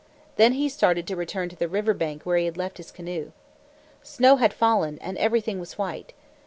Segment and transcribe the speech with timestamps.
[0.35, 3.33] Then he started to return to the river bank where he had left his canoe.
[4.01, 6.13] Snow had fallen, and everything was white.